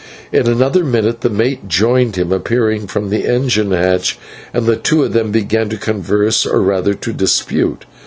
[0.31, 4.17] In another minute the mate joined him, appearing from the engine hatch,
[4.51, 7.85] and the two of them began to converse, or rather to dispute.